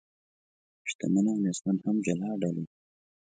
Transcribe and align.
شتمن 0.89 1.25
او 1.31 1.35
نیستمن 1.43 1.77
هم 1.85 1.95
جلا 2.05 2.31
ډلې 2.41 2.51
دي. 2.55 2.65